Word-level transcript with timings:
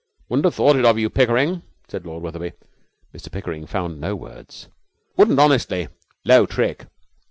'Wouldn't 0.29 0.45
have 0.45 0.55
thought 0.55 0.77
it 0.77 0.83
of 0.83 0.97
you, 0.97 1.11
Pickering,' 1.11 1.61
said 1.87 2.07
Lord 2.07 2.23
Wetherby. 2.23 2.53
Mr 3.13 3.31
Pickering 3.31 3.67
found 3.67 4.01
no 4.01 4.15
words. 4.15 4.67
'Wouldn't, 5.15 5.37
honestly. 5.37 5.89
Low 6.25 6.47
trick!' 6.47 6.87